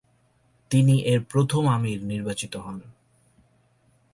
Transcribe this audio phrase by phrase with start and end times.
[0.71, 2.77] তিনি এর প্রথম আমীর নির্বাচিত হন।